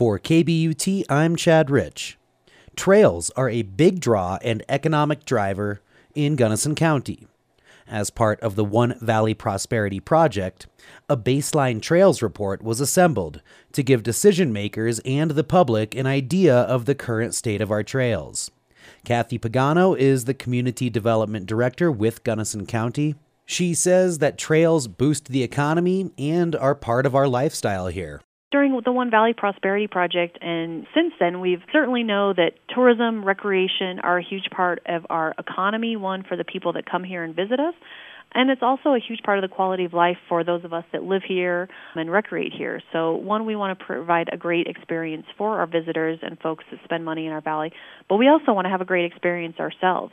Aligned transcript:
For 0.00 0.18
KBUT, 0.18 1.04
I'm 1.10 1.36
Chad 1.36 1.68
Rich. 1.68 2.16
Trails 2.74 3.28
are 3.36 3.50
a 3.50 3.60
big 3.60 4.00
draw 4.00 4.38
and 4.42 4.62
economic 4.66 5.26
driver 5.26 5.82
in 6.14 6.36
Gunnison 6.36 6.74
County. 6.74 7.26
As 7.86 8.08
part 8.08 8.40
of 8.40 8.56
the 8.56 8.64
One 8.64 8.98
Valley 9.02 9.34
Prosperity 9.34 10.00
Project, 10.00 10.66
a 11.10 11.18
baseline 11.18 11.82
trails 11.82 12.22
report 12.22 12.62
was 12.62 12.80
assembled 12.80 13.42
to 13.72 13.82
give 13.82 14.02
decision 14.02 14.54
makers 14.54 15.00
and 15.00 15.32
the 15.32 15.44
public 15.44 15.94
an 15.94 16.06
idea 16.06 16.56
of 16.56 16.86
the 16.86 16.94
current 16.94 17.34
state 17.34 17.60
of 17.60 17.70
our 17.70 17.82
trails. 17.82 18.50
Kathy 19.04 19.38
Pagano 19.38 19.94
is 19.94 20.24
the 20.24 20.32
Community 20.32 20.88
Development 20.88 21.44
Director 21.44 21.92
with 21.92 22.24
Gunnison 22.24 22.64
County. 22.64 23.16
She 23.44 23.74
says 23.74 24.16
that 24.16 24.38
trails 24.38 24.88
boost 24.88 25.28
the 25.28 25.42
economy 25.42 26.10
and 26.16 26.56
are 26.56 26.74
part 26.74 27.04
of 27.04 27.14
our 27.14 27.28
lifestyle 27.28 27.88
here 27.88 28.22
during 28.50 28.80
the 28.84 28.92
One 28.92 29.10
Valley 29.10 29.32
Prosperity 29.36 29.86
Project, 29.86 30.38
and 30.40 30.86
since 30.94 31.12
then, 31.20 31.40
we've 31.40 31.62
certainly 31.72 32.02
know 32.02 32.32
that 32.32 32.52
tourism, 32.74 33.24
recreation 33.24 34.00
are 34.02 34.18
a 34.18 34.22
huge 34.22 34.50
part 34.54 34.82
of 34.86 35.06
our 35.08 35.34
economy. 35.38 35.96
One 35.96 36.24
for 36.28 36.36
the 36.36 36.44
people 36.44 36.72
that 36.72 36.90
come 36.90 37.04
here 37.04 37.22
and 37.22 37.34
visit 37.34 37.60
us, 37.60 37.74
and 38.32 38.50
it's 38.50 38.62
also 38.62 38.90
a 38.90 38.98
huge 38.98 39.20
part 39.24 39.38
of 39.38 39.48
the 39.48 39.54
quality 39.54 39.84
of 39.84 39.92
life 39.92 40.16
for 40.28 40.42
those 40.44 40.64
of 40.64 40.72
us 40.72 40.84
that 40.92 41.02
live 41.02 41.22
here 41.26 41.68
and 41.94 42.10
recreate 42.10 42.52
here. 42.56 42.80
So, 42.92 43.14
one, 43.14 43.46
we 43.46 43.54
want 43.54 43.78
to 43.78 43.84
provide 43.84 44.28
a 44.32 44.36
great 44.36 44.66
experience 44.66 45.26
for 45.38 45.60
our 45.60 45.66
visitors 45.66 46.18
and 46.22 46.38
folks 46.38 46.64
that 46.70 46.80
spend 46.84 47.04
money 47.04 47.26
in 47.26 47.32
our 47.32 47.40
valley, 47.40 47.72
but 48.08 48.16
we 48.16 48.28
also 48.28 48.52
want 48.52 48.66
to 48.66 48.70
have 48.70 48.80
a 48.80 48.84
great 48.84 49.04
experience 49.04 49.56
ourselves. 49.60 50.12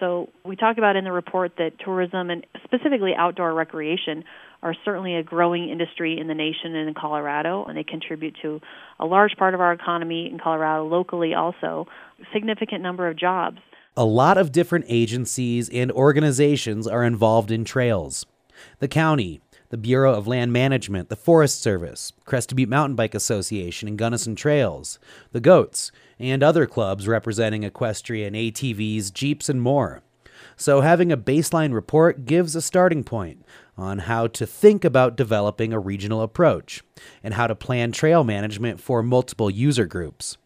So, 0.00 0.28
we 0.44 0.56
talk 0.56 0.76
about 0.78 0.96
in 0.96 1.04
the 1.04 1.12
report 1.12 1.52
that 1.58 1.78
tourism 1.78 2.30
and 2.30 2.46
specifically 2.64 3.12
outdoor 3.16 3.54
recreation 3.54 4.24
are 4.62 4.74
certainly 4.84 5.14
a 5.14 5.22
growing 5.22 5.68
industry 5.68 6.18
in 6.18 6.26
the 6.26 6.34
nation 6.34 6.74
and 6.74 6.88
in 6.88 6.94
Colorado, 6.94 7.64
and 7.64 7.76
they 7.76 7.84
contribute 7.84 8.34
to 8.42 8.60
a 8.98 9.04
large 9.04 9.36
part 9.36 9.54
of 9.54 9.60
our 9.60 9.72
economy 9.72 10.28
in 10.30 10.38
Colorado, 10.38 10.86
locally 10.86 11.34
also, 11.34 11.86
significant 12.32 12.82
number 12.82 13.06
of 13.06 13.16
jobs. 13.16 13.58
A 13.96 14.04
lot 14.04 14.38
of 14.38 14.50
different 14.50 14.86
agencies 14.88 15.68
and 15.68 15.92
organizations 15.92 16.88
are 16.88 17.04
involved 17.04 17.50
in 17.50 17.64
trails. 17.64 18.26
The 18.78 18.88
county, 18.88 19.40
the 19.74 19.78
Bureau 19.78 20.14
of 20.14 20.28
Land 20.28 20.52
Management, 20.52 21.08
the 21.08 21.16
Forest 21.16 21.60
Service, 21.60 22.12
Crested 22.24 22.54
Butte 22.54 22.68
Mountain 22.68 22.94
Bike 22.94 23.12
Association, 23.12 23.88
and 23.88 23.98
Gunnison 23.98 24.36
Trails, 24.36 25.00
the 25.32 25.40
Goats, 25.40 25.90
and 26.16 26.44
other 26.44 26.64
clubs 26.64 27.08
representing 27.08 27.64
equestrian, 27.64 28.34
ATVs, 28.34 29.12
Jeeps, 29.12 29.48
and 29.48 29.60
more. 29.60 30.04
So, 30.54 30.82
having 30.82 31.10
a 31.10 31.16
baseline 31.16 31.74
report 31.74 32.24
gives 32.24 32.54
a 32.54 32.62
starting 32.62 33.02
point 33.02 33.44
on 33.76 33.98
how 33.98 34.28
to 34.28 34.46
think 34.46 34.84
about 34.84 35.16
developing 35.16 35.72
a 35.72 35.80
regional 35.80 36.22
approach 36.22 36.84
and 37.24 37.34
how 37.34 37.48
to 37.48 37.56
plan 37.56 37.90
trail 37.90 38.22
management 38.22 38.78
for 38.78 39.02
multiple 39.02 39.50
user 39.50 39.86
groups. 39.86 40.36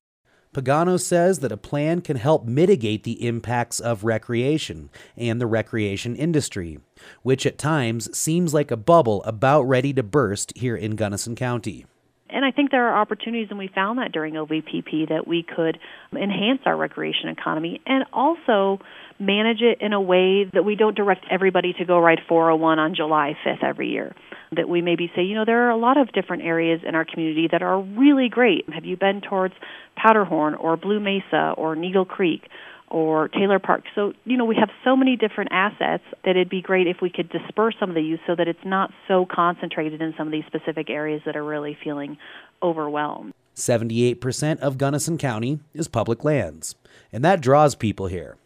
Pagano 0.59 1.01
says 1.01 1.39
that 1.39 1.53
a 1.53 1.57
plan 1.57 2.01
can 2.01 2.17
help 2.17 2.45
mitigate 2.45 3.05
the 3.05 3.25
impacts 3.25 3.79
of 3.79 4.03
recreation 4.03 4.91
and 5.17 5.41
the 5.41 5.47
recreation 5.47 6.17
industry, 6.17 6.81
which 7.23 7.47
at 7.47 7.59
times 7.59 8.17
seems 8.17 8.53
like 8.53 8.73
a 8.73 8.77
bubble 8.77 9.23
about 9.23 9.63
ready 9.63 9.93
to 9.93 10.03
burst 10.03 10.53
here 10.57 10.75
in 10.75 10.97
Gunnison 10.97 11.37
County. 11.37 11.87
And 12.31 12.45
I 12.45 12.51
think 12.51 12.71
there 12.71 12.89
are 12.89 13.01
opportunities, 13.01 13.49
and 13.51 13.59
we 13.59 13.69
found 13.75 13.99
that 13.99 14.13
during 14.13 14.35
OVPP, 14.35 15.09
that 15.09 15.27
we 15.27 15.43
could 15.43 15.79
enhance 16.13 16.61
our 16.67 16.77
recreation 16.77 17.29
economy 17.31 17.81
and 17.87 18.05
also 18.13 18.79
manage 19.19 19.61
it 19.61 19.79
in 19.81 19.93
a 19.93 20.01
way 20.01 20.45
that 20.53 20.65
we 20.65 20.77
don't 20.77 20.97
direct 20.97 21.25
everybody 21.31 21.73
to 21.79 21.85
go 21.85 21.99
ride 21.99 22.21
401 22.29 22.79
on 22.79 22.95
July 22.95 23.37
5th 23.47 23.65
every 23.65 23.89
year. 23.89 24.15
That 24.53 24.69
we 24.69 24.81
maybe 24.81 25.11
say, 25.15 25.23
you 25.23 25.35
know, 25.35 25.45
there 25.45 25.67
are 25.67 25.71
a 25.71 25.77
lot 25.77 25.99
of 25.99 26.13
different 26.13 26.43
areas 26.43 26.81
in 26.87 26.95
our 26.95 27.05
community 27.05 27.49
that 27.53 27.63
are 27.63 27.81
really 27.81 28.29
great. 28.29 28.69
Have 28.73 28.85
you 28.85 28.97
been 28.97 29.21
towards 29.21 29.55
Powderhorn 29.97 30.55
or 30.59 30.77
Blue 30.77 31.01
Mesa 31.01 31.55
or 31.57 31.77
Needle 31.77 32.05
Creek? 32.05 32.43
Or 32.91 33.29
Taylor 33.29 33.59
Park. 33.59 33.85
So, 33.95 34.13
you 34.25 34.37
know, 34.37 34.45
we 34.45 34.57
have 34.57 34.71
so 34.85 34.97
many 34.97 35.17
different 35.17 35.51
assets 35.53 36.05
that 36.25 36.31
it'd 36.31 36.49
be 36.49 36.63
great 36.63 36.87
if 36.87 36.99
we 37.01 37.11
could 37.11 37.29
disperse 37.29 37.75
some 37.79 37.91
of 37.91 37.95
the 37.95 38.03
use 38.03 38.21
so 38.27 38.35
that 38.35 38.49
it's 38.49 38.65
not 38.65 38.91
so 39.07 39.27
concentrated 39.27 40.01
in 40.01 40.15
some 40.17 40.29
of 40.29 40.33
these 40.33 40.45
specific 40.47 40.91
areas 40.91 41.23
that 41.27 41.37
are 41.37 41.45
really 41.45 41.77
feeling 41.83 42.17
overwhelmed. 42.63 43.35
78% 43.55 44.61
of 44.61 44.79
Gunnison 44.79 45.19
County 45.19 45.61
is 45.75 45.89
public 45.89 46.25
lands, 46.25 46.77
and 47.13 47.25
that 47.25 47.41
draws 47.41 47.75
people 47.75 48.07
here. 48.07 48.37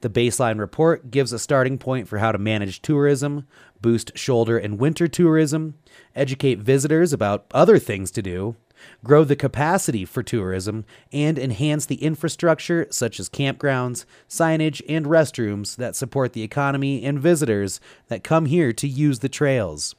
The 0.00 0.10
baseline 0.10 0.58
report 0.58 1.10
gives 1.10 1.32
a 1.32 1.38
starting 1.38 1.78
point 1.78 2.08
for 2.08 2.18
how 2.18 2.32
to 2.32 2.38
manage 2.38 2.82
tourism, 2.82 3.46
boost 3.80 4.16
shoulder 4.16 4.58
and 4.58 4.78
winter 4.78 5.08
tourism, 5.08 5.74
educate 6.14 6.58
visitors 6.58 7.12
about 7.12 7.46
other 7.52 7.78
things 7.78 8.10
to 8.12 8.22
do, 8.22 8.56
grow 9.04 9.24
the 9.24 9.36
capacity 9.36 10.04
for 10.04 10.22
tourism, 10.22 10.84
and 11.12 11.38
enhance 11.38 11.86
the 11.86 12.02
infrastructure 12.02 12.86
such 12.90 13.18
as 13.18 13.28
campgrounds, 13.28 14.04
signage, 14.28 14.82
and 14.88 15.06
restrooms 15.06 15.76
that 15.76 15.96
support 15.96 16.32
the 16.32 16.42
economy 16.42 17.04
and 17.04 17.18
visitors 17.18 17.80
that 18.08 18.24
come 18.24 18.46
here 18.46 18.72
to 18.72 18.88
use 18.88 19.20
the 19.20 19.28
trails. 19.28 19.94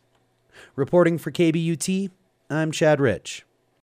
Reporting 0.76 1.18
for 1.18 1.32
KBUT, 1.32 2.12
I'm 2.50 2.72
Chad 2.72 3.00
Rich. 3.00 3.47